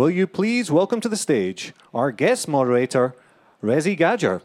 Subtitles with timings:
[0.00, 3.14] will you please welcome to the stage our guest moderator,
[3.62, 4.40] Rezi Gadger?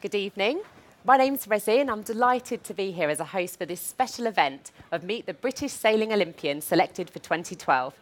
[0.00, 0.62] Good evening.
[1.04, 4.26] My name's Rezi, and I'm delighted to be here as a host for this special
[4.26, 7.94] event of Meet the British Sailing Olympians selected for 2012.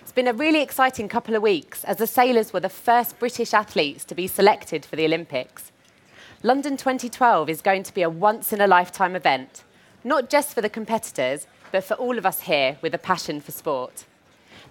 [0.00, 3.52] It's been a really exciting couple of weeks as the sailors were the first British
[3.52, 5.72] athletes to be selected for the Olympics.
[6.44, 9.64] London 2012 is going to be a once in a lifetime event,
[10.04, 13.50] not just for the competitors, but for all of us here with a passion for
[13.50, 14.04] sport.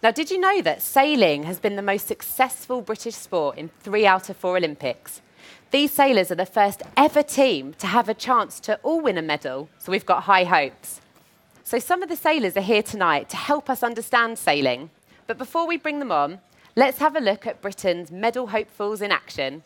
[0.04, 4.06] Now, did you know that sailing has been the most successful British sport in three
[4.06, 5.22] out of four Olympics?
[5.72, 9.24] These sailors are the first ever team to have a chance to all win a
[9.24, 11.02] medal, so we've got high hopes.
[11.64, 14.92] So, some of the sailors are here tonight to help us understand sailing.
[15.26, 16.42] But before we bring them on,
[16.76, 19.64] let's have a look at Britain's medal hopefuls in action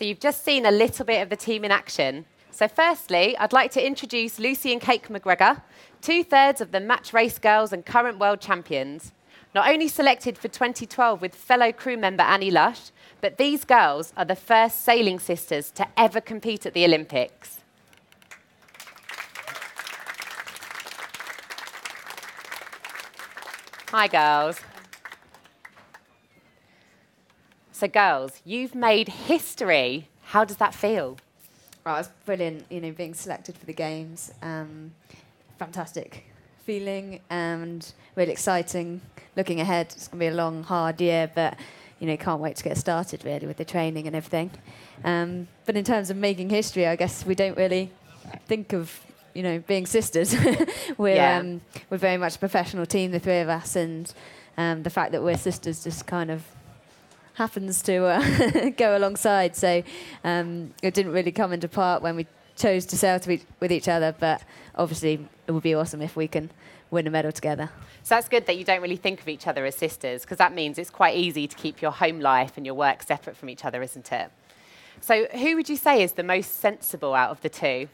[0.00, 2.24] So you've just seen a little bit of the team in action.
[2.50, 5.60] So firstly, I'd like to introduce Lucy and Kate McGregor,
[6.00, 9.12] two-thirds of the match race girls and current world champions.
[9.54, 14.24] Not only selected for 2012 with fellow crew member Annie Lush, but these girls are
[14.24, 17.58] the first sailing sisters to ever compete at the Olympics.
[23.90, 24.60] Hi, girls.
[27.80, 30.06] So, girls, you've made history.
[30.24, 31.16] How does that feel?
[31.86, 34.34] Oh, it's brilliant, you know, being selected for the games.
[34.42, 34.90] Um,
[35.58, 36.24] fantastic
[36.66, 39.00] feeling and really exciting.
[39.34, 41.56] Looking ahead, it's going to be a long, hard year, but
[42.00, 44.50] you know, can't wait to get started really with the training and everything.
[45.02, 47.90] Um, but in terms of making history, I guess we don't really
[48.44, 49.00] think of
[49.32, 50.36] you know being sisters.
[50.98, 51.38] we're yeah.
[51.38, 54.12] um, we're very much a professional team, the three of us, and
[54.58, 56.44] um, the fact that we're sisters just kind of
[57.34, 59.56] happens to uh, go alongside.
[59.56, 59.82] So
[60.24, 62.26] um, it didn't really come into part when we
[62.56, 64.42] chose to sail to with each other, but
[64.74, 66.50] obviously it would be awesome if we can
[66.90, 67.70] win a medal together.
[68.02, 70.52] So that's good that you don't really think of each other as sisters, because that
[70.54, 73.64] means it's quite easy to keep your home life and your work separate from each
[73.64, 74.30] other, isn't it?
[75.00, 77.88] So who would you say is the most sensible out of the two?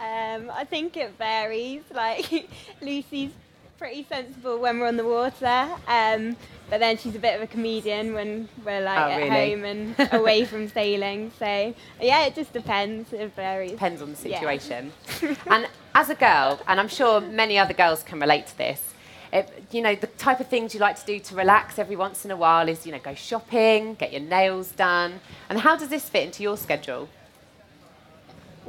[0.00, 1.82] Um, I think it varies.
[1.92, 2.48] Like
[2.80, 3.32] Lucy's
[3.78, 5.68] pretty sensible when we're on the water.
[5.86, 6.36] Um,
[6.68, 9.50] but then she's a bit of a comedian when we're like oh, at really?
[9.50, 11.32] home and away from sailing.
[11.38, 13.12] So yeah, it just depends.
[13.12, 13.70] It varies.
[13.72, 14.92] Depends on the situation.
[15.22, 15.34] Yeah.
[15.46, 18.94] and as a girl, and I'm sure many other girls can relate to this.
[19.32, 22.24] It, you know, the type of things you like to do to relax every once
[22.24, 25.20] in a while is, you know, go shopping, get your nails done.
[25.50, 27.08] And how does this fit into your schedule?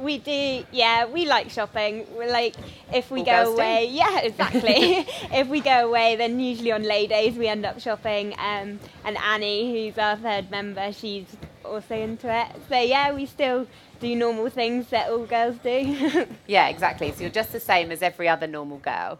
[0.00, 1.04] We do, yeah.
[1.04, 2.06] We like shopping.
[2.16, 2.54] We're like,
[2.92, 3.92] if we All go away, do.
[3.96, 4.72] yeah, exactly.
[5.32, 8.32] if we go away, then usually on lay days we end up shopping.
[8.38, 11.26] Um, and Annie, who's our third member, she's
[11.64, 12.46] also into it.
[12.70, 13.66] So yeah, we still
[14.00, 16.26] do normal things that all girls do.
[16.46, 17.12] yeah, exactly.
[17.12, 19.18] So you're just the same as every other normal girl.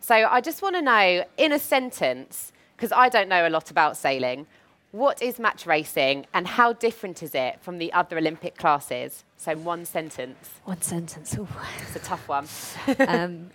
[0.00, 3.70] So I just want to know, in a sentence, because I don't know a lot
[3.70, 4.46] about sailing,
[4.92, 9.24] what is match racing and how different is it from the other Olympic classes?
[9.36, 10.50] So, one sentence.
[10.64, 11.36] One sentence.
[11.38, 11.48] Ooh.
[11.82, 12.46] It's a tough one.
[13.08, 13.50] um,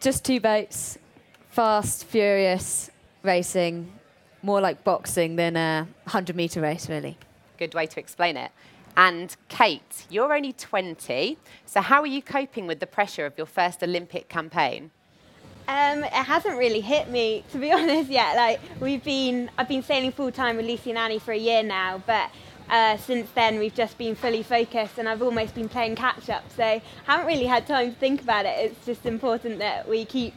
[0.00, 0.98] just two boats,
[1.50, 2.90] fast, furious
[3.22, 3.92] racing,
[4.42, 7.18] more like boxing than a 100 metre race, really.
[7.58, 8.50] Good way to explain it.
[8.96, 13.46] And Kate, you're only 20, so how are you coping with the pressure of your
[13.46, 14.92] first Olympic campaign?
[15.66, 18.36] Um, it hasn't really hit me, to be honest, yet.
[18.36, 21.62] Like we've been, I've been sailing full time with Lucy and Annie for a year
[21.62, 22.30] now, but
[22.68, 26.44] uh, since then we've just been fully focused, and I've almost been playing catch up.
[26.56, 28.54] So haven't really had time to think about it.
[28.58, 30.34] It's just important that we keep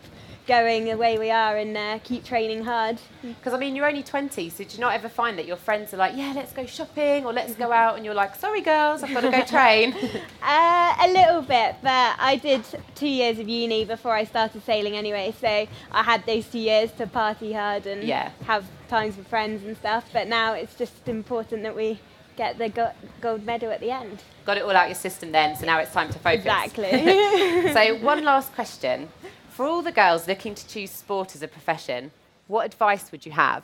[0.47, 2.97] going the way we are and uh, keep training hard.
[3.21, 5.93] Because I mean, you're only 20, so do you not ever find that your friends
[5.93, 9.03] are like, yeah, let's go shopping or let's go out, and you're like, sorry, girls,
[9.03, 9.93] I've got to go train?
[10.41, 12.63] uh, a little bit, but I did
[12.95, 16.91] two years of uni before I started sailing anyway, so I had those two years
[16.93, 18.31] to party hard and yeah.
[18.45, 20.05] have times with friends and stuff.
[20.13, 21.99] But now it's just important that we
[22.37, 24.23] get the go- gold medal at the end.
[24.45, 26.45] Got it all out your system then, so now it's time to focus.
[26.45, 26.91] Exactly.
[27.73, 29.09] so, one last question.
[29.57, 32.11] For all the girls looking to choose sport as a profession,
[32.45, 33.63] what advice would you have?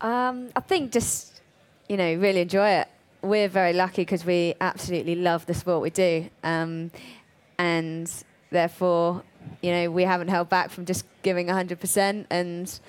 [0.00, 1.40] Um, I think just,
[1.88, 2.88] you know, really enjoy it.
[3.22, 6.28] We're very lucky because we absolutely love the sport we do.
[6.42, 6.90] Um,
[7.58, 8.12] and
[8.50, 9.22] therefore,
[9.62, 12.80] you know, we haven't held back from just giving 100% and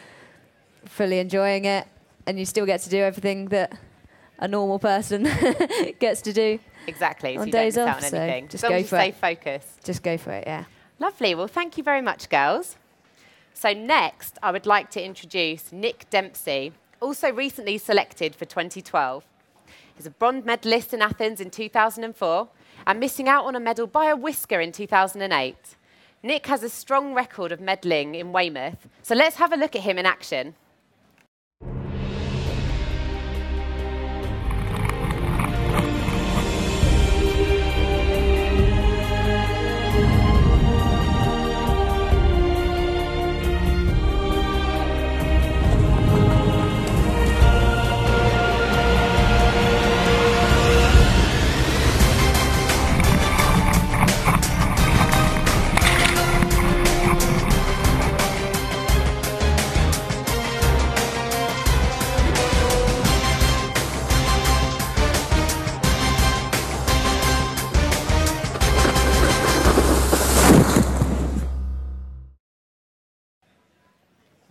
[0.86, 1.86] fully enjoying it.
[2.26, 3.78] And you still get to do everything that
[4.40, 5.30] a normal person
[6.00, 6.58] gets to do.
[6.88, 7.38] Exactly.
[7.38, 8.48] On so days off, on so anything.
[8.48, 9.16] just go for stay it.
[9.16, 9.84] focused.
[9.84, 10.64] Just go for it, yeah.
[11.00, 11.36] Lovely.
[11.36, 12.76] Well, thank you very much, girls.
[13.54, 19.24] So, next, I would like to introduce Nick Dempsey, also recently selected for 2012.
[19.96, 22.50] He's a bronze medalist in Athens in 2004
[22.86, 25.56] and missing out on a medal by a whisker in 2008.
[26.24, 29.84] Nick has a strong record of medalling in Weymouth, so let's have a look at
[29.84, 30.56] him in action.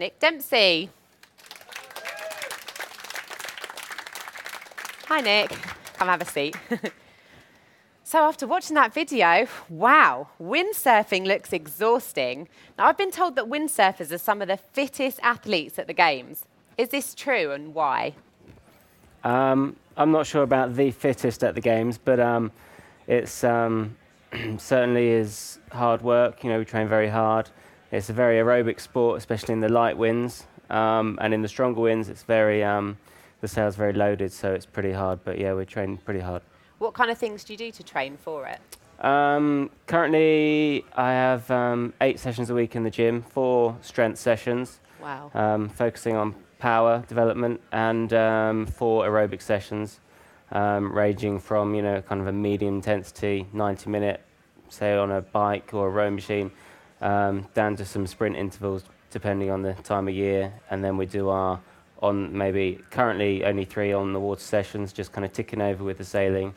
[0.06, 0.88] Nick Dempsey.
[5.06, 5.50] Hi, Nick.
[5.94, 6.56] Come have a seat.
[8.04, 12.46] so, after watching that video, wow, windsurfing looks exhausting.
[12.78, 16.44] Now, I've been told that windsurfers are some of the fittest athletes at the Games.
[16.78, 18.14] Is this true and why?
[19.24, 22.52] Um, I'm not sure about the fittest at the games, but um,
[23.08, 23.96] it's um,
[24.56, 26.44] certainly is hard work.
[26.44, 27.50] You know, we train very hard.
[27.92, 31.80] It's a very aerobic sport, especially in the light winds, um, and in the stronger
[31.80, 32.96] winds, it's very um,
[33.40, 35.20] the sail's very loaded, so it's pretty hard.
[35.24, 36.42] But yeah, we're training pretty hard.
[36.78, 38.60] What kind of things do you do to train for it?
[39.04, 44.80] Um, currently, I have um, eight sessions a week in the gym, four strength sessions,
[45.00, 45.30] Wow.
[45.34, 50.00] um, focusing on power development, and um, four aerobic sessions,
[50.50, 54.20] um, ranging from you know kind of a medium intensity, 90 minute,
[54.70, 56.50] say on a bike or a row machine,
[57.06, 61.06] um, down to some sprint intervals depending on the time of year, and then we
[61.06, 61.60] do our
[62.02, 65.98] on maybe currently only three on the water sessions, just kind of ticking over with
[65.98, 66.54] the sailing.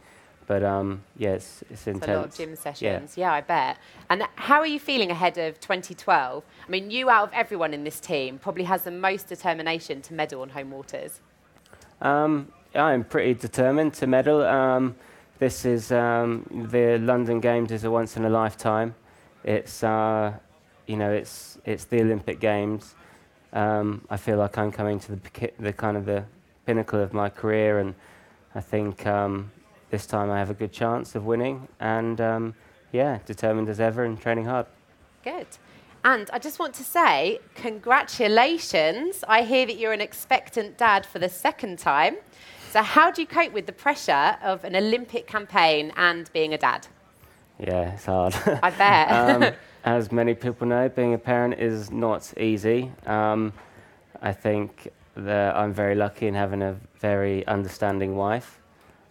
[0.48, 2.10] But um, yeah, it's, it's It's intense.
[2.10, 3.16] a lot of gym sessions.
[3.16, 3.32] Yeah.
[3.34, 3.78] I bet.
[4.10, 6.44] And how are you feeling ahead of 2012?
[6.68, 10.14] I mean, you out of everyone in this team probably has the most determination to
[10.16, 11.22] medal on home waters.
[12.02, 14.42] Um, I'm pretty determined to medal.
[14.42, 14.96] Um,
[15.38, 18.96] this is um, the London Games is a once in a lifetime.
[19.44, 20.34] It's uh,
[20.88, 22.96] you know it's it's the Olympic Games.
[23.54, 26.24] Um, I feel like I'm coming to the, the kind of the
[26.66, 27.96] pinnacle of my career, and
[28.54, 29.52] I think um,
[29.90, 31.68] this time I have a good chance of winning.
[31.80, 32.56] And um,
[32.92, 34.66] yeah, determined as ever and training hard.
[35.24, 35.48] Good.
[36.04, 39.24] And I just want to say, congratulations.
[39.28, 42.18] I hear that you're an expectant dad for the second time.
[42.72, 46.58] So, how do you cope with the pressure of an Olympic campaign and being a
[46.58, 46.88] dad?
[47.60, 48.34] Yeah, it's hard.
[48.64, 49.12] I bet.
[49.12, 52.92] um, as many people know, being a parent is not easy.
[53.06, 53.54] Um,
[54.22, 58.60] I think that I'm very lucky in having a very understanding wife.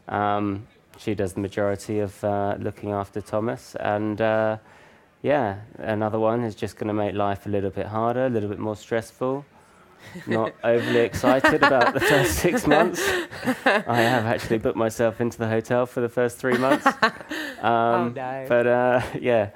[0.09, 4.57] Um, she does the majority of uh, looking after Thomas, and uh,
[5.23, 8.49] yeah, another one is just going to make life a little bit harder, a little
[8.49, 9.45] bit more stressful.
[10.26, 13.00] Not overly excited about the first six months.
[13.67, 16.87] I have actually booked myself into the hotel for the first three months.
[17.61, 18.47] Um, no.
[18.49, 19.50] But uh, yeah,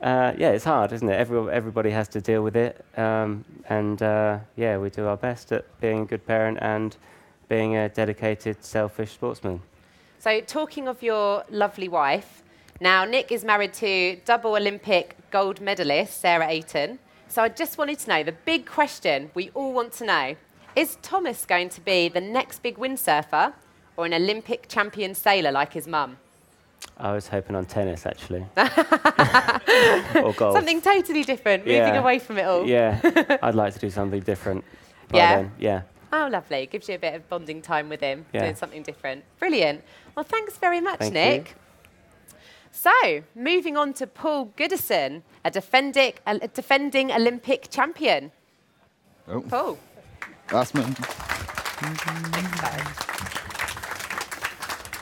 [0.00, 1.12] uh, yeah, it's hard, isn't it?
[1.12, 5.52] Every, everybody has to deal with it, um, and uh, yeah, we do our best
[5.52, 6.96] at being a good parent and
[7.50, 9.60] being a dedicated, selfish sportsman.
[10.18, 12.42] So, talking of your lovely wife,
[12.80, 16.98] Now, Nick is married to double Olympic gold medalist Sarah Ayton.
[17.32, 20.36] So I just wanted to know the big question we all want to know
[20.76, 23.54] is Thomas going to be the next big windsurfer
[23.96, 26.18] or an Olympic champion sailor like his mum?
[26.98, 28.44] I was hoping on tennis actually.
[28.58, 30.54] or golf.
[30.54, 32.66] Something totally different, moving away from it all.
[32.66, 33.00] Yeah,
[33.42, 34.62] I'd like to do something different.
[35.14, 35.36] Yeah?
[35.36, 35.82] then, Yeah.
[36.12, 36.66] Oh, lovely.
[36.66, 38.42] Gives you a bit of bonding time with him, Yeah.
[38.42, 39.24] doing something different.
[39.38, 39.80] Brilliant.
[40.14, 41.14] Well, thanks very much, Thank
[41.48, 41.54] you.
[42.74, 48.32] So, moving on to Paul Goodison, a defending, a defending Olympic champion.
[49.28, 49.78] Oh, Paul.
[50.48, 50.82] that's me.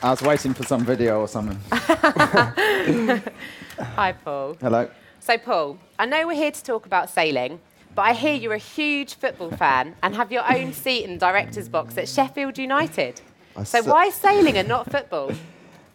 [0.03, 1.57] I was waiting for some video or something.
[3.95, 4.57] Hi, Paul.
[4.59, 4.89] Hello.
[5.21, 7.61] So, Paul, I know we're here to talk about sailing,
[7.95, 11.19] but I hear you're a huge football fan and have your own seat in the
[11.19, 13.21] director's box at Sheffield United.
[13.55, 15.31] I So, why sailing and not football?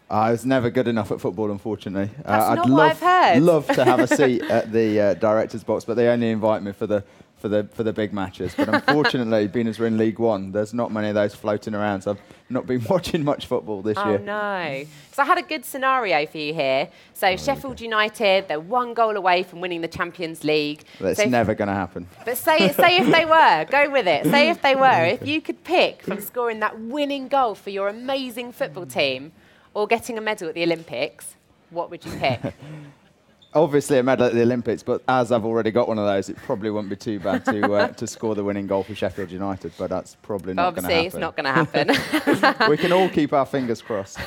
[0.09, 2.09] I was never good enough at football, unfortunately.
[2.23, 2.99] Uh, That's I'd not love, I've
[3.35, 3.43] heard.
[3.43, 6.71] love to have a seat at the uh, director's box, but they only invite me
[6.71, 7.03] for the
[7.37, 8.53] for the for the big matches.
[8.55, 12.01] But unfortunately, being as we're in League One, there's not many of those floating around.
[12.03, 14.19] So I've not been watching much football this Oh year.
[14.19, 14.85] Oh no!
[15.11, 16.87] So I had a good scenario for you here.
[17.13, 20.83] So Sheffield United, they're one goal away from winning the Champions League.
[21.01, 22.07] That's So never going to happen.
[22.23, 24.23] But say say if they were, go with it.
[24.25, 27.89] Say if they were, if you could pick from scoring that winning goal for your
[27.89, 29.33] amazing football team,
[29.77, 31.35] or getting a medal at the Olympics,
[31.69, 32.41] what would you pick?
[33.53, 36.37] Obviously, a medal at the Olympics, but as I've already got one of those, it
[36.37, 39.71] probably wouldn't be too bad to uh, to score the winning goal for Sheffield United.
[39.77, 40.95] But that's probably not going to happen.
[40.95, 42.69] Obviously, it's not going to happen.
[42.71, 44.17] we can all keep our fingers crossed.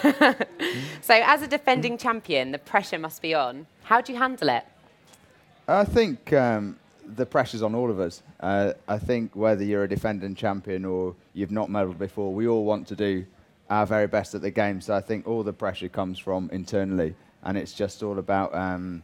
[1.01, 3.67] so as a defending champion, the pressure must be on.
[3.83, 4.65] How do you handle it?
[5.67, 6.79] I think um,
[7.17, 8.23] the pressure's on all of us.
[8.39, 12.65] Uh, I think whether you're a defending champion or you've not medalled before, we all
[12.65, 13.27] want to do
[13.71, 14.81] our very best at the game.
[14.81, 19.03] So I think all the pressure comes from internally, and it's just all about um,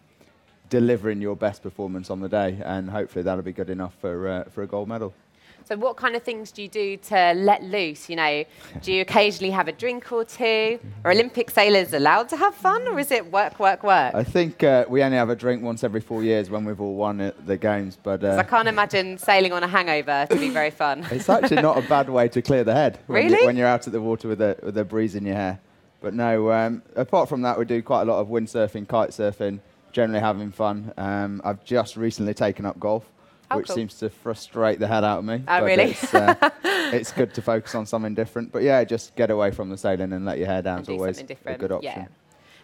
[0.68, 4.44] delivering your best performance on the day, and hopefully that'll be good enough for uh,
[4.50, 5.14] for a gold medal.
[5.66, 8.08] So, what kind of things do you do to let loose?
[8.08, 8.44] You know,
[8.82, 10.78] do you occasionally have a drink or two?
[11.04, 14.14] Are Olympic sailors allowed to have fun, or is it work, work, work?
[14.14, 16.94] I think uh, we only have a drink once every four years when we've all
[16.94, 20.36] won at the games, but 'Cause I uh, can't imagine sailing on a hangover to
[20.36, 21.04] be very fun.
[21.10, 23.40] it's actually not a bad way to clear the head when, Really?
[23.40, 25.58] you, when you're out at the water with a, with a breeze in your hair.
[26.00, 29.58] But no, um, apart from that, we do quite a lot of windsurfing, kite surfing,
[29.90, 30.92] generally having fun.
[30.96, 33.04] Um, I've just recently taken up golf,
[33.50, 33.76] Oh, which cool.
[33.76, 35.36] seems to frustrate the head out of me.
[35.36, 35.84] Oh, but really?
[35.90, 36.34] It's, uh,
[36.64, 38.50] it's good to focus on something different.
[38.50, 40.94] But yeah, just get away from the sailing and let your hair down is do
[40.94, 41.92] always a good option.
[42.02, 42.06] Yeah.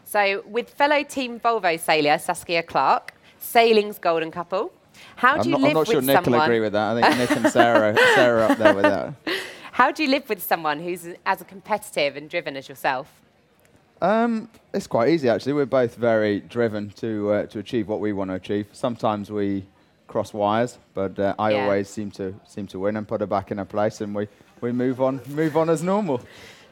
[0.04, 4.72] So, with fellow Team Volvo sailor Saskia Clark, sailing's golden couple,
[5.16, 6.96] how do I'm you not, live I'm not sure with Nick will agree with that.
[6.96, 9.14] I think Nick and Sarah, Sarah up there with that.
[9.72, 13.22] How do you live with someone who's as competitive and driven as yourself?
[14.02, 15.54] Um, it's quite easy actually.
[15.54, 18.66] We're both very driven to uh, to achieve what we want to achieve.
[18.72, 19.64] Sometimes we
[20.12, 21.62] cross wires, but uh, I Yeah.
[21.64, 24.28] always seem to seem to win and put her back in her place, and we,
[24.60, 26.20] we move on move on as normal.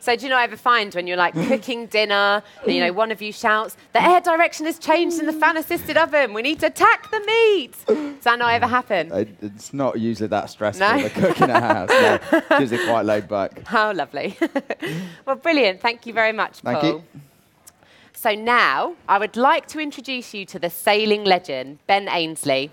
[0.02, 3.10] So do you not ever find when you're like cooking dinner, and, you know, one
[3.10, 6.32] of you shouts, "The air direction has changed in the fan-assisted oven.
[6.34, 9.12] We need to attack the meat." Does that not ever happen?
[9.12, 10.86] It, it's not usually that stressful.
[10.86, 11.02] No?
[11.02, 12.14] The cooking at house, no.
[12.50, 13.66] It's usually quite laid back.
[13.66, 14.36] How lovely.
[15.26, 15.80] well, brilliant.
[15.80, 16.90] Thank you very much, Thank Paul.
[16.90, 17.02] you.
[18.12, 22.70] So now I would like to introduce you to the sailing legend, Ben Ainslie.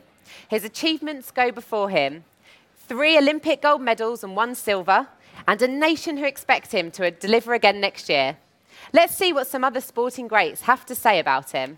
[0.49, 2.23] His achievements go before him
[2.87, 5.07] three Olympic gold medals and one silver,
[5.47, 8.37] and a nation who expect him to deliver again next year.
[8.93, 11.77] Let's see what some other sporting greats have to say about him.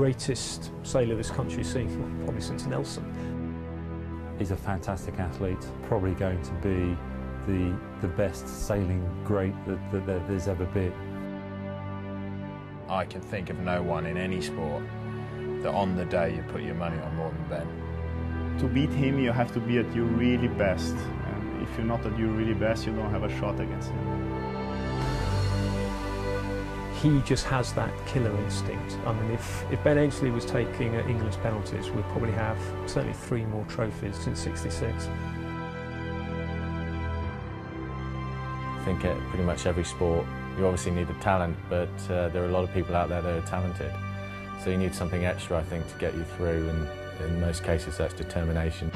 [0.00, 1.88] Greatest sailor this country's seen,
[2.24, 3.04] probably since Nelson.
[4.38, 6.94] He's a fantastic athlete, probably going to be
[7.50, 10.92] the, the best sailing great that, that there- there's ever been.
[12.90, 14.82] I can think of no one in any sport
[15.62, 18.58] that on the day you put your money on more than Ben.
[18.58, 20.94] To beat him, you have to be at your really best.
[20.94, 24.35] And if you're not at your really best, you don't have a shot against him.
[27.06, 28.98] He just has that killer instinct.
[29.06, 33.14] I mean, if, if Ben Ainslie was taking uh, England's penalties, we'd probably have certainly
[33.14, 35.06] three more trophies since 66.
[38.74, 40.26] I think at pretty much every sport,
[40.58, 43.22] you obviously need a talent, but uh, there are a lot of people out there
[43.22, 43.92] that are talented.
[44.64, 46.88] So you need something extra, I think, to get you through, and
[47.20, 48.90] in most cases, that's determination.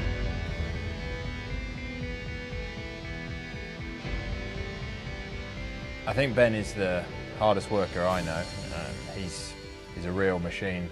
[6.09, 7.05] I think Ben is the
[7.41, 8.43] hardest worker I know.
[8.77, 9.55] Um, he's,
[9.95, 10.91] he's a real machine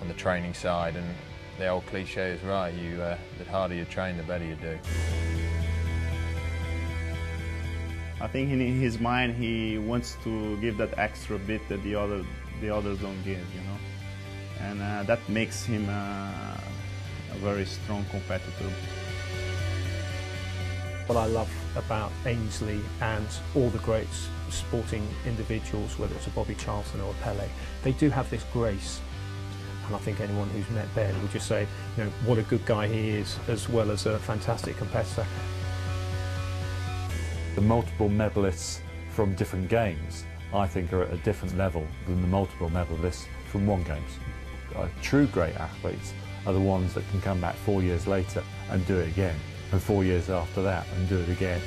[0.00, 1.06] on the training side, and
[1.58, 4.78] the old cliche is right, you, uh, the harder you train, the better you do.
[8.18, 12.24] I think in his mind he wants to give that extra bit that the other
[12.62, 13.78] the others don't give, you know,
[14.60, 16.56] and uh, that makes him uh,
[17.34, 18.70] a very strong competitor.
[21.06, 24.08] What I love about Ainslie and all the great
[24.52, 27.48] sporting individuals, whether it's a Bobby Charlton or a Pele,
[27.82, 29.00] they do have this grace.
[29.86, 31.66] And I think anyone who's met Ben would just say,
[31.96, 35.26] you know, what a good guy he is, as well as a fantastic competitor.
[37.54, 38.80] The multiple medalists
[39.10, 43.66] from different games, I think, are at a different level than the multiple medalists from
[43.66, 44.10] one games.
[44.76, 46.12] Uh, true great athletes
[46.46, 49.36] are the ones that can come back four years later and do it again,
[49.72, 51.60] and four years after that and do it again.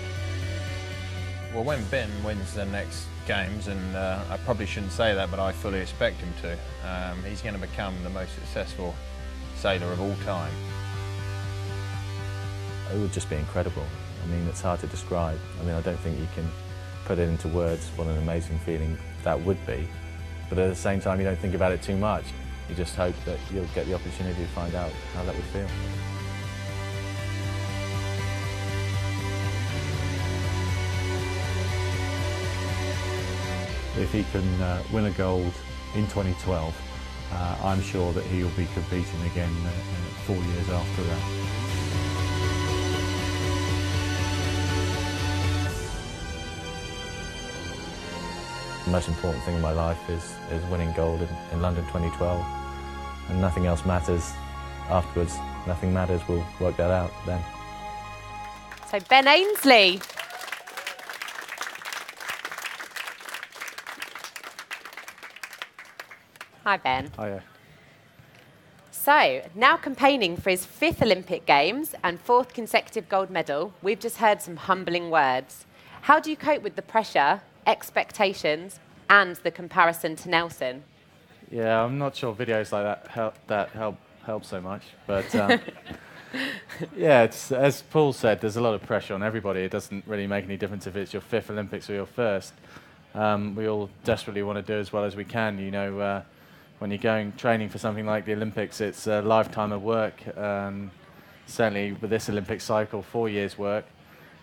[1.54, 5.40] Well, when Ben wins the next games, and uh, I probably shouldn't say that, but
[5.40, 6.58] I fully expect him to,
[6.90, 8.96] um, he's going to become the most successful
[9.56, 10.52] sailor of all time.
[12.92, 13.86] It would just be incredible.
[14.24, 15.38] I mean, it's hard to describe.
[15.62, 16.50] I mean, I don't think you can
[17.06, 19.88] put it into words what an amazing feeling that would be.
[20.50, 22.26] But at the same time, you don't think about it too much.
[22.68, 25.68] You just hope that you'll get the opportunity to find out how that would feel.
[33.98, 35.54] If he can uh, win a gold
[35.94, 36.76] in 2012,
[37.32, 39.70] uh, I'm sure that he'll be competing again uh,
[40.26, 41.54] four years after that.
[48.86, 52.46] The most important thing in my life is, is winning gold in, in London 2012.
[53.30, 54.34] And nothing else matters
[54.90, 55.38] afterwards.
[55.68, 56.22] Nothing matters.
[56.28, 57.42] We'll work that out then.
[58.90, 60.02] So Ben Ainslie.
[66.64, 67.10] Hi Ben.
[67.20, 67.44] Hiya.
[68.92, 74.18] So, now campaigning for his fifth Olympic Games and fourth consecutive gold medal, we've just
[74.18, 75.66] heard some humbling words.
[76.04, 80.84] How do you cope with the pressure, expectations, and the comparison to Nelson?
[81.52, 85.60] Yeah, I'm not sure videos like that help that help help so much, but um,
[86.96, 88.40] yeah, it's as Paul said.
[88.40, 89.60] There's a lot of pressure on everybody.
[89.60, 92.54] It doesn't really make any difference if it's your fifth Olympics or your first.
[93.14, 95.60] Um, we all desperately want to do as well as we can.
[95.60, 96.22] You know, uh,
[96.80, 100.38] when you're going training for something like the Olympics, it's a lifetime of work.
[100.38, 100.92] Um,
[101.46, 103.86] certainly with this Olympic cycle, four years work.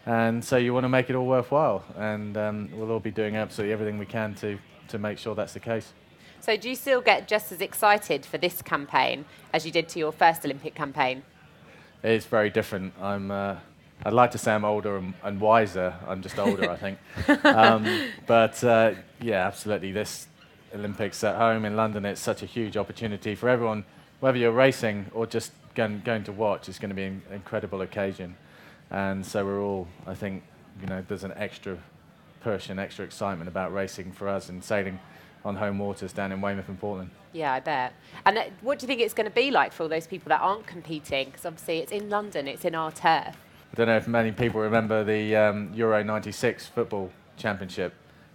[0.06, 3.36] And so you want to make it all worthwhile, and um, we'll all be doing
[3.36, 5.92] absolutely everything we can to, to make sure that's the case.
[6.40, 9.98] So, do you still get just as excited for this campaign as you did to
[9.98, 11.22] your first Olympic campaign?
[12.02, 12.94] It's very different.
[12.98, 13.56] I'm, uh,
[14.02, 15.94] I'd like to say I'm older and, and wiser.
[16.08, 16.98] I'm just older, I think.
[17.44, 19.92] Um, but uh, yeah, absolutely.
[19.92, 20.28] This
[20.74, 23.84] Olympics at home in London, it's such a huge opportunity for everyone,
[24.20, 26.68] whether you're racing or just going, going to watch.
[26.68, 28.36] It's going to be an incredible occasion.
[28.90, 30.42] And so we're all, I think,
[30.80, 31.78] you know, there's an extra
[32.40, 34.98] push and extra excitement about racing for us and sailing
[35.44, 37.10] on home waters down in Weymouth and Portland.
[37.32, 37.92] Yeah, I bet.
[38.26, 40.28] And uh, what do you think it's going to be like for all those people
[40.30, 41.26] that aren't competing?
[41.26, 43.36] Because obviously it's in London, it's in our turf.
[43.72, 47.94] I don't know if many people remember the um, Euro 96 football championship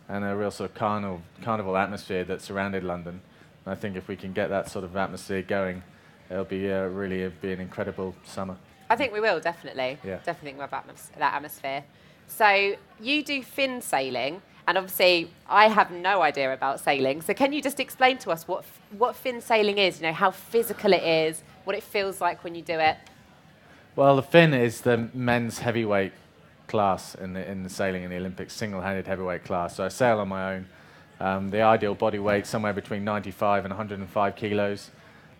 [0.09, 3.21] and a real sort of carnival, carnival atmosphere that surrounded London.
[3.65, 5.83] And I think if we can get that sort of atmosphere going,
[6.29, 8.57] it'll be uh, really uh, be an incredible summer.
[8.89, 9.97] I think we will, definitely.
[10.03, 10.17] Yeah.
[10.17, 11.83] Definitely think we'll have atmos- that atmosphere.
[12.27, 17.21] So you do Finn sailing, and obviously I have no idea about sailing.
[17.21, 20.13] So can you just explain to us what, f- what Finn sailing is, you know,
[20.13, 22.97] how physical it is, what it feels like when you do it?
[23.95, 26.11] Well, the Finn is the men's heavyweight
[26.67, 29.75] class in the, in the sailing in the Olympics, single-handed heavyweight class.
[29.75, 30.67] So I sail on my own.
[31.19, 34.91] Um, the ideal body weight somewhere between 95 and 105 kilos,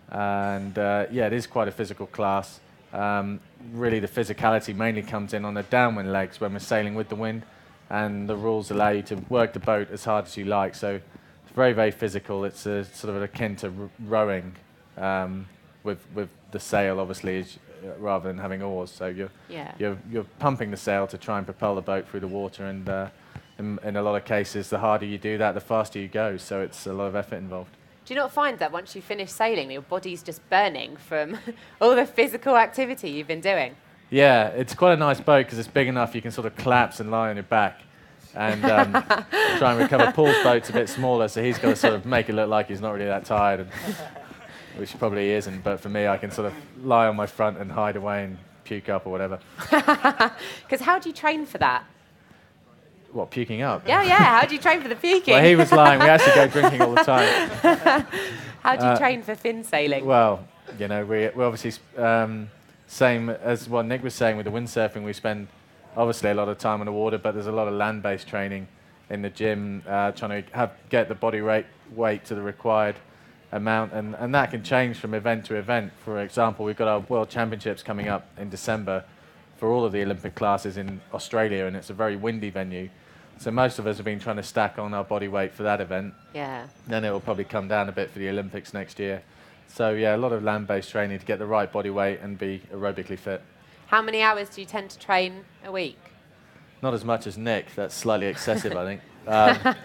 [0.10, 2.62] and uh, yeah, it is quite a physical class.
[2.94, 3.42] Um,
[3.74, 7.16] really, the physicality mainly comes in on the downwind legs when we're sailing with the
[7.16, 7.44] wind,
[7.90, 10.76] and the rules allow you to work the boat as hard as you like.
[10.76, 10.96] So
[11.44, 12.46] it's very, very physical.
[12.46, 14.56] It's a, sort of akin to rowing
[14.96, 15.46] um,
[15.84, 17.60] with with the sail, obviously, as,
[18.00, 18.92] rather than having oars.
[18.92, 19.72] So you're Yeah.
[19.78, 22.88] you're you're pumping the sail to try and propel the boat through the water, and
[22.90, 23.08] uh,
[23.60, 26.38] in, in a lot of cases, the harder you do that, the faster you go.
[26.38, 27.72] So it's a lot of effort involved.
[28.06, 31.38] Do you not find that once you finish sailing, your body's just burning from
[31.82, 33.76] all the physical activity you've been doing?
[34.12, 37.00] Yeah, it's quite a nice boat because it's big enough you can sort of collapse
[37.00, 37.82] and lie on your back.
[38.36, 38.92] and um,
[39.58, 40.12] try and recover.
[40.12, 42.68] Paul's boat's a bit smaller, so he's got to sort of make it look like
[42.68, 43.70] he's not really that tired, and,
[44.78, 45.64] which probably isn't.
[45.64, 48.38] But for me, I can sort of lie on my front and hide away and
[48.64, 49.40] puke up or whatever.
[50.64, 51.86] Because how do you train for that?
[53.12, 53.88] What, puking up?
[53.88, 54.40] Yeah, yeah.
[54.40, 55.34] How do you train for the puking?
[55.34, 56.00] Well, he was lying.
[56.02, 58.06] We actually go drinking all the time.
[58.62, 60.06] how do you Uh, train for Finn sailing?
[60.06, 60.46] Well,
[60.78, 62.50] you know, we, we obviously, um,
[62.88, 65.48] same as what Nick was saying with the windsurfing, we spend
[65.96, 68.28] obviously a lot of time on the water, but there's a lot of land based
[68.28, 68.68] training
[69.10, 72.96] in the gym, uh, trying to have, get the body rate, weight to the required
[73.52, 75.92] amount, and, and that can change from event to event.
[76.04, 79.04] For example, we've got our World Championships coming up in December
[79.58, 82.90] for all of the Olympic classes in Australia, and it's a very windy venue.
[83.38, 85.82] So most of us have been trying to stack on our body weight for that
[85.82, 86.14] event.
[86.34, 86.68] Yeah.
[86.88, 89.24] Then it will probably come down a bit for the Olympics next year.
[89.68, 92.62] So yeah, a lot of land-based training to get the right body weight and be
[92.72, 93.42] aerobically fit.
[93.88, 96.00] How many hours do you tend to train a week?
[96.82, 97.74] Not as much as Nick.
[97.76, 99.02] That's slightly excessive, I think.
[99.28, 99.76] Um,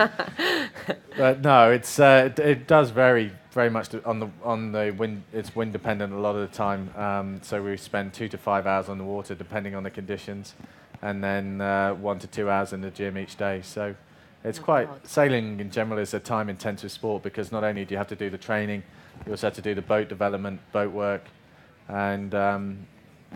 [1.16, 5.22] but no, it's uh, it, it does vary very much on the on the wind.
[5.32, 6.90] It's wind dependent a lot of the time.
[6.96, 10.54] Um, so we spend two to five hours on the water, depending on the conditions,
[11.02, 13.60] and then uh, one to two hours in the gym each day.
[13.62, 13.94] So
[14.44, 15.06] it's Oh, quite God.
[15.06, 18.30] sailing in general is a time-intensive sport because not only do you have to do
[18.30, 18.82] the training,
[19.26, 21.24] you also have to do the boat development, boat work,
[21.88, 22.86] and um,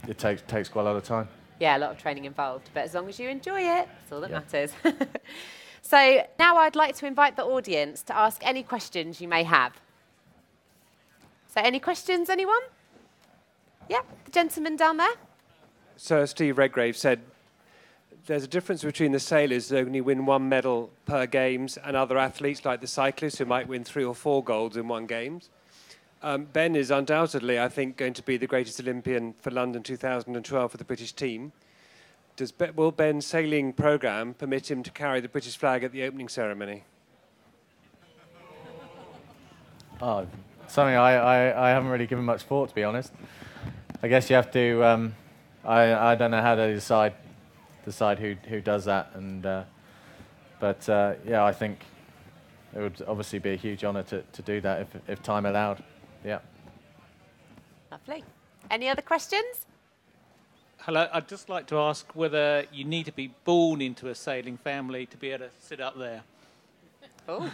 [0.09, 1.29] it takes takes quite a lot of time.
[1.61, 4.21] Yeah, a lot of training involved, but as long as you enjoy it, that's all
[4.21, 4.39] that Yeah.
[4.41, 4.73] matters.
[5.83, 9.73] so now I'd like to invite the audience to ask any questions you may have.
[11.55, 12.63] So, any questions, anyone?
[13.89, 15.15] Yeah, the gentleman down there.
[15.97, 17.21] Sir Steve Redgrave said
[18.27, 22.19] there's a difference between the sailors who only win one medal per games and other
[22.19, 25.49] athletes like the cyclists who might win three or four golds in one games.
[26.25, 30.73] Um, ben is undoubtedly, I think, going to be the greatest Olympian for London 2012
[30.73, 31.53] for the British team.
[32.35, 36.03] Does be- will Ben's sailing programme permit him to carry the British flag at the
[36.03, 36.83] opening ceremony?
[40.03, 40.27] Oh,
[40.69, 43.13] something I, I, I haven't really given much thought, to be honest.
[44.03, 44.85] I guess you have to.
[44.85, 45.15] Um,
[45.65, 47.15] I, I don't know how to decide
[47.85, 49.65] decide who, who does that, and uh,
[50.61, 51.81] but uh, yeah, I think
[52.75, 55.83] it would obviously be a huge honour to, to do that if, if time allowed.
[56.25, 56.41] Yeah.
[57.91, 58.25] Lovely.
[58.71, 59.67] Any other questions?
[60.79, 64.57] Hello, I'd just like to ask whether you need to be born into a sailing
[64.57, 66.23] family to be able to sit up there.
[67.29, 67.51] Oh,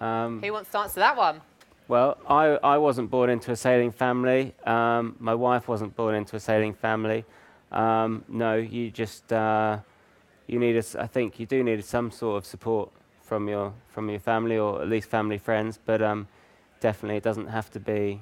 [0.00, 1.40] Um, who wants to answer that one?
[1.88, 4.54] Well, I, I wasn't born into a sailing family.
[4.64, 7.24] Um, my wife wasn't born into a sailing family.
[7.70, 9.78] Um, no, you just uh,
[10.46, 12.90] you need a I think you do need some sort of support
[13.22, 15.78] from your from your family or at least family friends.
[15.84, 16.26] But um,
[16.80, 18.20] definitely, it doesn't have to be.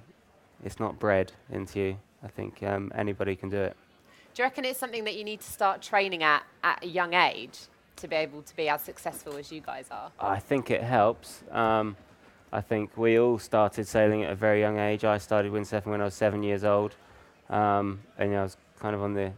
[0.63, 1.99] It's not bred into you.
[2.23, 3.77] I think um, anybody can do it.
[4.35, 7.15] Do you reckon it's something that you need to start training at at a young
[7.15, 7.61] age
[7.97, 10.11] to be able to be as successful as you guys are?
[10.19, 11.45] I think it helps.
[11.51, 11.97] Um,
[12.55, 15.05] I think we all started sailing at a very young age.
[15.05, 16.95] I started windsurfing when I was seven years old,
[17.51, 19.33] um, and I was kind of on the,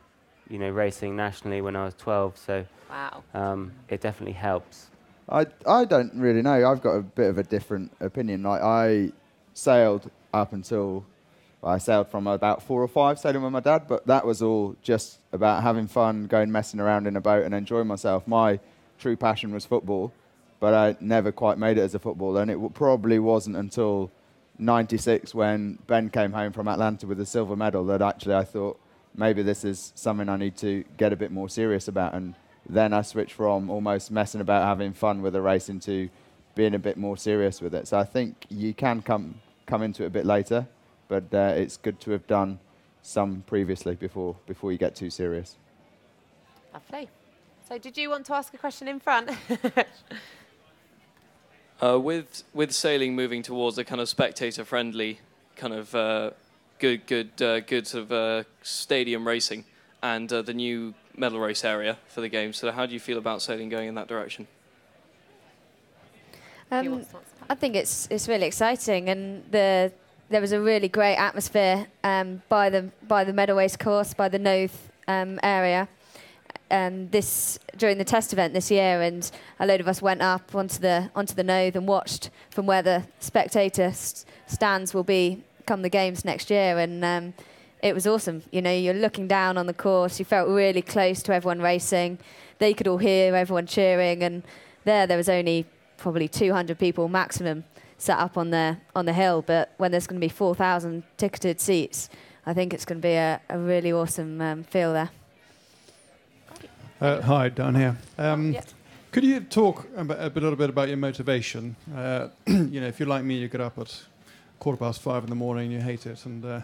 [0.51, 2.37] you know, racing nationally when I was 12.
[2.37, 3.25] So Wow.
[3.33, 4.89] um, it definitely helps.
[5.31, 6.71] I, I don't really know.
[6.71, 8.43] I've got a bit of a different opinion.
[8.43, 9.13] Like I
[9.55, 11.07] sailed up until
[11.65, 14.77] I sailed from about four or five sailing with my dad, but that was all
[14.83, 18.29] just about having fun, going messing around in a boat and enjoying myself.
[18.29, 18.61] My
[18.99, 20.13] true passion was football,
[20.61, 24.11] but I never quite made it as a footballer, and it probably wasn't until
[24.59, 28.81] '96 when Ben came home from Atlanta with a silver medal that actually I thought
[29.17, 32.15] maybe this is something I need to get a bit more serious about.
[32.15, 32.35] And
[32.69, 36.09] then I switched from almost messing about having fun with the race into
[36.55, 37.89] being a bit more serious with it.
[37.89, 40.67] So I think you can come come into it a bit later,
[41.09, 42.59] but uh, it's good to have done
[43.03, 45.57] some previously before before you get too serious.
[46.73, 47.09] Lovely.
[47.69, 49.31] So, did you want to ask a question in front?
[51.83, 55.21] Uh, with with sailing moving towards a kind of spectator friendly
[55.57, 56.31] kind of uh,
[56.79, 59.65] good good uh, good sort of uh, stadium racing
[60.03, 62.57] and uh, the new medal race area for the games.
[62.57, 64.47] So how do you feel about sailing going in that direction?
[66.71, 67.05] Um,
[67.49, 69.93] I think it's it's really exciting, and the
[70.31, 74.29] there was a really great atmosphere um, by the by the medal race course, by
[74.29, 74.73] the Nothe
[75.09, 75.89] um, area.
[76.71, 80.55] Um, this during the test event this year, and a load of us went up
[80.55, 83.93] onto the onto the Nothe and watched from where the spectator
[84.47, 87.35] stands will be come the games next year, and um,
[87.83, 88.43] it was awesome.
[88.51, 92.19] You know, you're looking down on the course, you felt really close to everyone racing.
[92.59, 94.43] They could all hear everyone cheering, and
[94.85, 95.67] there there was only
[95.97, 97.65] probably 200 people maximum
[97.99, 99.43] set up on the on the hill.
[99.43, 102.09] But when there's going to be 4,000 ticketed seats,
[102.45, 105.11] I think it's going to be a, a really awesome um, feel there.
[106.99, 107.95] Uh, hi, down here.
[108.17, 108.57] Um,
[109.13, 111.77] Could you talk a, a little bit about your motivation?
[111.95, 114.03] Uh, you know, if you're like me, you get up at
[114.59, 116.61] quarter past five in the morning, and you hate it, and uh,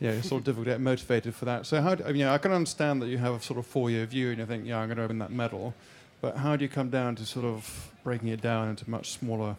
[0.00, 1.66] yeah, it's sort of difficult to get motivated for that.
[1.66, 1.94] So how?
[1.94, 4.38] Do, I mean, I can understand that you have a sort of four-year view, and
[4.38, 5.72] you think, yeah, I'm going to win that medal.
[6.20, 9.54] But how do you come down to sort of breaking it down into much smaller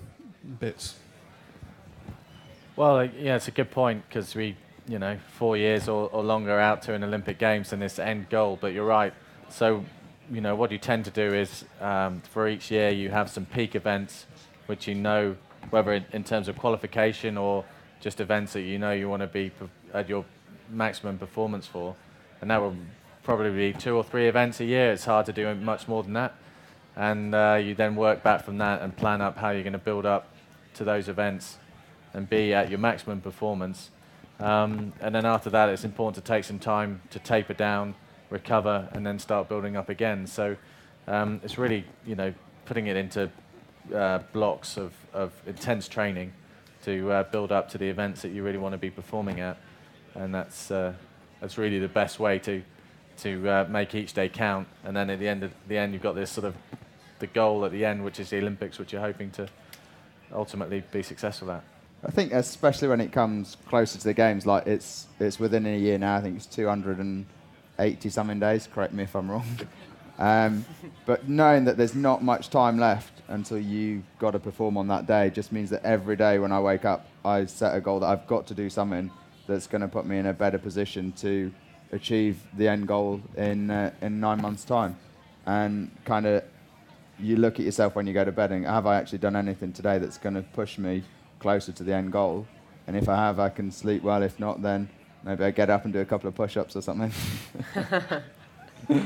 [0.59, 0.95] bits?
[2.75, 4.57] Well, uh, yeah, it's a good point because we,
[4.89, 8.29] you know, four years or, or longer out to an Olympic Games and this end
[8.29, 8.57] goal.
[8.59, 9.13] But you're right.
[9.49, 9.85] So,
[10.31, 13.45] you know, what you tend to do is um, for each year you have some
[13.45, 14.25] peak events,
[14.65, 15.35] which you know
[15.69, 17.65] whether in, in terms of qualification or
[17.99, 19.51] just events that you know you want to be
[19.93, 20.23] at your
[20.69, 21.95] maximum performance for,
[22.39, 22.75] and that will
[23.23, 24.93] probably be two or three events a year.
[24.93, 26.33] It's hard to do much more than that,
[26.95, 29.79] and uh, you then work back from that and plan up how you're going to
[29.79, 30.29] build up
[30.75, 31.57] to those events
[32.13, 33.89] and be at your maximum performance.
[34.39, 37.95] Um, and then after that, it's important to take some time to taper down,
[38.31, 40.25] recover, and then start building up again.
[40.25, 40.55] So
[41.07, 42.33] um, it's really, you know,
[42.65, 43.29] putting it into
[43.93, 46.33] uh, blocks of, of intense training
[46.83, 49.57] to uh, build up to the events that you really want to be performing at.
[50.15, 50.93] And that's, uh,
[51.39, 52.63] that's really the best way to,
[53.17, 54.67] to uh, make each day count.
[54.83, 56.55] And then at the end, of the end, you've got this sort of
[57.19, 59.47] the goal at the end, which is the Olympics, which you're hoping to
[60.33, 61.63] ultimately be successful at.
[62.03, 65.77] I think especially when it comes closer to the games, like it's it's within a
[65.77, 66.15] year now.
[66.15, 66.47] I think it's
[67.81, 68.67] 280 something days.
[68.71, 69.45] Correct me if I'm wrong.
[70.19, 70.65] Um,
[71.07, 75.07] but knowing that there's not much time left until you've got to perform on that
[75.07, 78.05] day just means that every day when I wake up, I set a goal that
[78.05, 79.09] I've got to do something
[79.47, 81.51] that's going to put me in a better position to
[81.91, 84.95] achieve the end goal in uh, in nine months' time.
[85.47, 86.43] And kind of,
[87.17, 89.73] you look at yourself when you go to bed and have I actually done anything
[89.73, 91.03] today that's going to push me
[91.39, 92.45] closer to the end goal.
[92.85, 94.21] And if I have, I can sleep well.
[94.21, 94.87] If not, then
[95.23, 97.11] maybe I get up and do a couple of push-ups or something.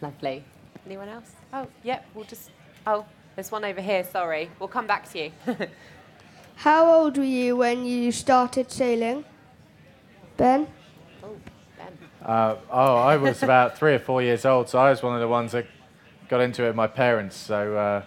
[0.00, 0.44] Lovely.
[0.86, 1.32] Anyone else?
[1.52, 2.06] Oh, yep.
[2.14, 2.50] We'll just.
[2.86, 4.04] Oh, there's one over here.
[4.04, 4.50] Sorry.
[4.58, 5.32] We'll come back to you.
[6.56, 9.24] How old were you when you started sailing,
[10.36, 10.68] Ben?
[11.22, 11.36] Oh,
[11.76, 11.98] Ben.
[12.24, 15.20] Uh, oh, I was about three or four years old, so I was one of
[15.20, 15.66] the ones that
[16.28, 17.36] got into it with my parents.
[17.36, 18.02] So uh,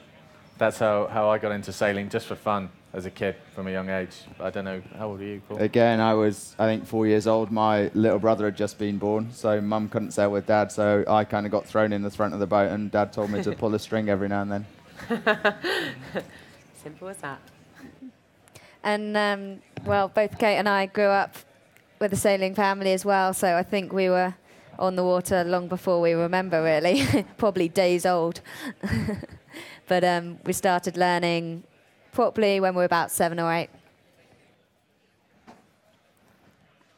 [0.57, 3.71] that's how, how I got into sailing, just for fun as a kid from a
[3.71, 4.23] young age.
[4.39, 5.59] I don't know, how old are you, Paul?
[5.59, 7.51] Again, I was, I think, four years old.
[7.51, 11.23] My little brother had just been born, so mum couldn't sail with dad, so I
[11.23, 13.51] kind of got thrown in the front of the boat, and dad told me to
[13.51, 14.65] pull a string every now and then.
[16.83, 17.39] Simple as that.
[18.83, 21.35] And, um, well, both Kate and I grew up
[21.99, 24.33] with a sailing family as well, so I think we were
[24.79, 27.05] on the water long before we remember, really,
[27.37, 28.41] probably days old.
[29.87, 31.63] but um, we started learning
[32.11, 33.69] properly when we're about seven or eight.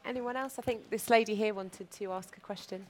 [0.04, 0.58] Anyone else?
[0.58, 2.86] I think this lady here wanted to ask a question.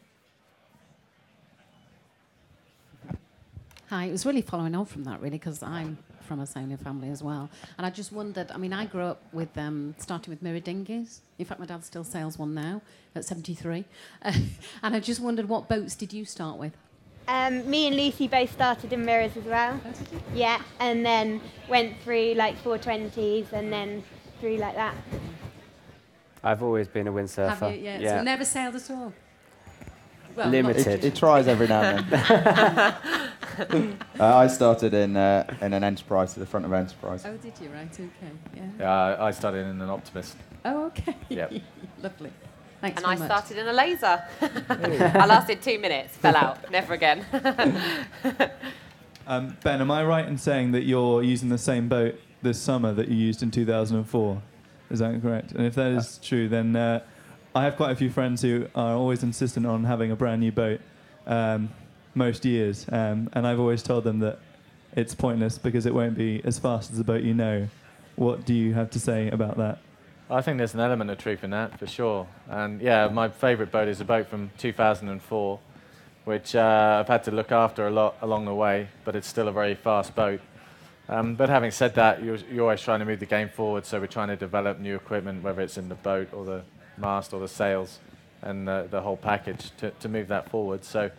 [3.88, 7.10] Hi, it was really following on from that, really, because I'm from a sailing family
[7.10, 7.50] as well.
[7.76, 11.22] And I just wondered, I mean, I grew up with um, starting with mirror dinghies.
[11.40, 12.82] In fact, my dad still sails one now
[13.16, 13.84] at 73.
[14.22, 14.32] Uh,
[14.84, 16.72] and I just wondered, what boats did you start with?
[17.28, 19.80] Um, me and Lucy both started in mirrors as well.
[20.34, 24.02] Yeah, and then went through like 420s and then
[24.40, 24.94] through like that.
[26.42, 27.58] I've always been a windsurfer.
[27.58, 27.82] Have you?
[27.82, 28.00] Yeah.
[28.00, 28.18] yeah.
[28.18, 29.12] So never sailed at all.
[30.36, 31.02] Well, Limited.
[31.02, 32.22] He tries every now and then.
[34.20, 37.24] uh, I started in uh, in an enterprise to the front of enterprise.
[37.26, 37.68] Oh, did you?
[37.70, 37.92] Right.
[37.92, 38.10] Okay.
[38.54, 38.62] Yeah.
[38.78, 40.36] Yeah, I started in an optimist.
[40.64, 41.16] Oh, okay.
[41.28, 41.52] Yep.
[42.02, 42.32] Lovely.
[42.80, 43.26] Thanks and I much.
[43.26, 44.22] started in a laser.
[44.40, 47.26] I lasted two minutes, fell out, never again.
[49.26, 52.94] um, ben, am I right in saying that you're using the same boat this summer
[52.94, 54.42] that you used in 2004?
[54.90, 55.52] Is that correct?
[55.52, 57.00] And if that is true, then uh,
[57.54, 60.52] I have quite a few friends who are always insistent on having a brand new
[60.52, 60.80] boat
[61.26, 61.68] um,
[62.14, 64.38] most years, um, and I've always told them that
[64.96, 67.68] it's pointless because it won't be as fast as the boat you know.
[68.16, 69.78] What do you have to say about that?
[70.32, 72.24] I think there's an element of truth in that for sure.
[72.48, 75.58] And yeah, my favourite boat is a boat from 2004,
[76.24, 79.48] which uh, I've had to look after a lot along the way, but it's still
[79.48, 80.40] a very fast boat.
[81.08, 83.98] Um, but having said that, you're, you're, always trying to move the game forward, so
[83.98, 86.62] we're trying to develop new equipment, whether it's in the boat or the
[86.96, 87.98] mast or the sails
[88.42, 90.84] and the, the whole package to, to move that forward.
[90.84, 91.10] So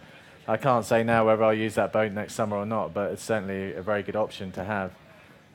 [0.48, 3.24] I can't say now whether I'll use that boat next summer or not, but it's
[3.24, 4.94] certainly a very good option to have.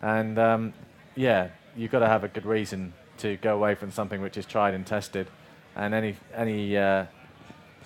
[0.03, 0.75] And um,
[1.15, 4.47] yeah, you've got to have a good reason to go away from something which is
[4.47, 5.29] tried and tested.
[5.75, 7.07] And any any uh,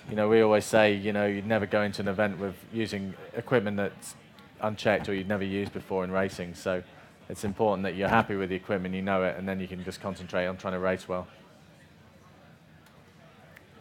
[0.09, 3.13] you know, we always say, you know, you'd never go into an event with using
[3.35, 4.15] equipment that's
[4.61, 6.55] unchecked or you'd never used before in racing.
[6.55, 6.83] So
[7.29, 9.83] it's important that you're happy with the equipment, you know it, and then you can
[9.83, 11.27] just concentrate on trying to race well.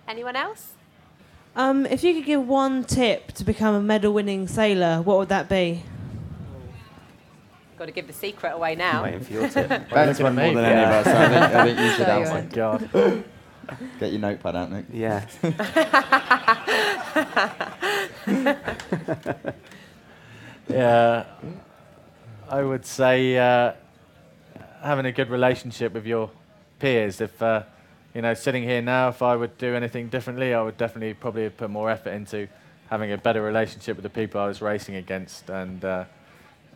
[0.06, 0.72] Anyone else?
[1.56, 5.48] Um, if you could give one tip to become a medal-winning sailor, what would that
[5.48, 5.82] be?
[7.80, 9.04] Got to give the secret away now.
[9.04, 9.68] Waiting for your tip.
[9.90, 11.06] Ben's got more than any of us.
[11.06, 12.88] I think, I think you should Sorry, answer.
[12.92, 13.24] Ewan.
[13.98, 14.84] Get your notepad out, Nick.
[14.92, 15.24] Yeah.
[20.68, 21.24] yeah,
[22.50, 23.72] I would say uh,
[24.82, 26.30] having a good relationship with your
[26.80, 27.22] peers.
[27.22, 27.62] If uh,
[28.14, 31.48] you know, sitting here now, if I would do anything differently, I would definitely probably
[31.48, 32.46] put more effort into
[32.90, 35.48] having a better relationship with the people I was racing against.
[35.48, 36.04] And uh,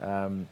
[0.00, 0.48] um,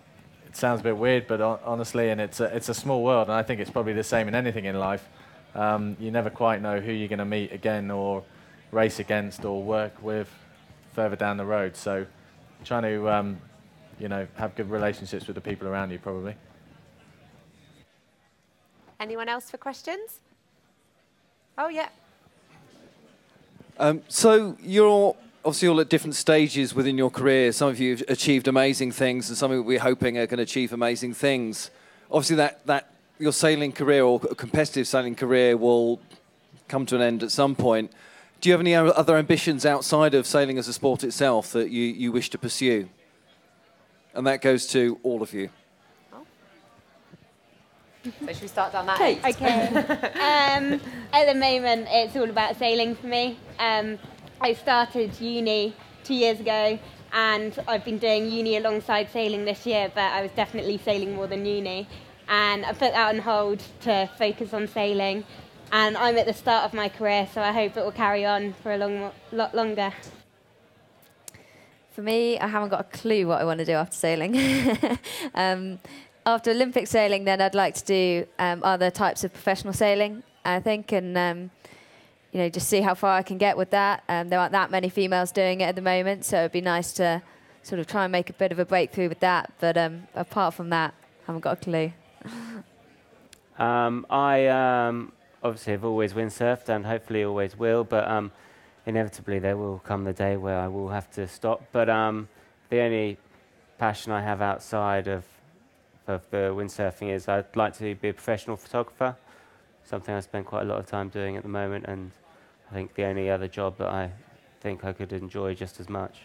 [0.53, 3.35] it sounds a bit weird, but honestly, and it's a, it's a small world, and
[3.35, 5.09] I think it's probably the same in anything in life.
[5.55, 8.23] Um, you never quite know who you're going to meet again, or
[8.71, 10.29] race against, or work with
[10.93, 11.75] further down the road.
[11.75, 12.05] So,
[12.67, 13.41] trying to um,
[13.99, 16.37] you know have good relationships with the people around you, probably.
[19.01, 20.21] Anyone else for questions?
[21.57, 21.89] Oh, yeah.
[23.79, 27.53] Um, so you're obviously all at different stages within your career.
[27.53, 30.39] Some of you have achieved amazing things, and some of you we're hoping are going
[30.39, 31.71] to achieve amazing things.
[32.11, 36.01] Obviously, that, that your sailing career or competitive sailing career will
[36.69, 37.93] come to an end at some point.
[38.41, 41.85] Do you have any other ambitions outside of sailing as a sport itself that you,
[41.85, 42.89] you wish to pursue?
[44.15, 45.49] And that goes to all of you.
[48.05, 49.21] So should we start down that Okay.
[49.25, 49.69] Okay.
[49.77, 50.81] um,
[51.13, 53.39] at the moment, it's all about sailing for me.
[53.61, 53.97] Um,
[54.45, 56.77] I started uni two years ago,
[57.13, 59.89] and I've been doing uni alongside sailing this year.
[59.95, 61.87] But I was definitely sailing more than uni,
[62.29, 65.25] and I put that on hold to focus on sailing.
[65.71, 68.55] And I'm at the start of my career, so I hope it will carry on
[68.65, 69.93] for a long, lot longer.
[71.93, 74.37] For me, I haven't got a clue what I want to do after sailing.
[75.37, 75.79] um,
[76.27, 80.59] after Olympic sailing, then I'd like to do um, other types of professional sailing, I
[80.59, 81.51] think, and um,
[82.33, 84.03] you know, just see how far I can get with that.
[84.09, 86.93] Um, there aren't that many females doing it at the moment, so it'd be nice
[86.95, 87.23] to
[87.63, 89.53] sort of try and make a bit of a breakthrough with that.
[89.61, 91.93] But um, apart from that, I haven't got a clue.
[93.59, 98.33] Um, I um, obviously have always windsurfed and hopefully always will, but um,
[98.87, 101.63] inevitably there will come the day where I will have to stop.
[101.71, 102.29] But um,
[102.71, 103.19] the only
[103.79, 105.25] passion I have outside of
[106.09, 109.17] of the windsurfing is I'd like to be a professional photographer,
[109.85, 112.11] something I spend quite a lot of time doing at the moment, and
[112.73, 114.11] I think the only other job that I
[114.61, 116.21] think I could enjoy just as much.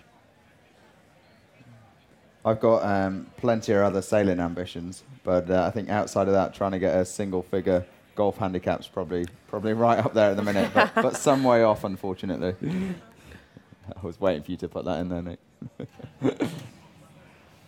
[2.46, 6.54] I've got um, plenty of other sailing ambitions, but uh, I think outside of that,
[6.54, 10.44] trying to get a single figure golf handicap's probably probably right up there at the
[10.44, 12.56] minute, but, but some way off, unfortunately.
[13.96, 15.40] I was waiting for you to put that in there, Nick.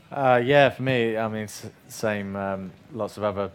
[0.10, 2.36] Uh, yeah, for me, I mean, s- same.
[2.38, 3.52] Um, lots of other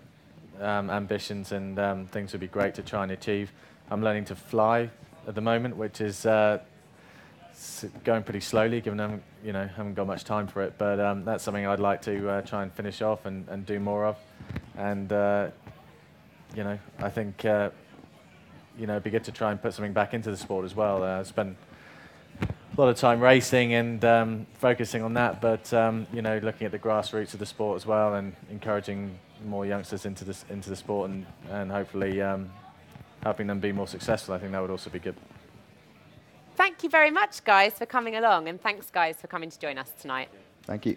[0.60, 3.50] um, ambitions and um, things would be great to try and achieve.
[3.90, 4.90] I'm learning to fly
[5.26, 6.58] at the moment, which is uh,
[8.04, 10.74] going pretty slowly, given I haven't, you know haven't got much time for it.
[10.78, 13.78] But um, that's something I'd like to uh, try and finish off and, and do
[13.80, 14.16] more of.
[14.76, 15.48] And uh,
[16.54, 17.70] you know, I think uh,
[18.78, 20.74] you know it'd be good to try and put something back into the sport as
[20.74, 21.02] well.
[21.02, 21.56] Uh, spent
[22.40, 26.64] a lot of time racing and um, focusing on that, but um, you know, looking
[26.64, 30.70] at the grassroots of the sport as well, and encouraging more youngsters into this into
[30.70, 32.50] the sport, and and hopefully um,
[33.24, 34.34] helping them be more successful.
[34.34, 35.16] I think that would also be good.
[36.56, 39.76] Thank you very much, guys, for coming along, and thanks, guys, for coming to join
[39.76, 40.28] us tonight.
[40.66, 40.96] Thank you.